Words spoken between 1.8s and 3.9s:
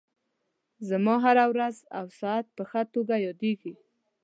او ساعت په ښه توګه یادېږي.